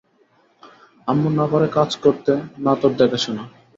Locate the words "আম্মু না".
1.07-1.45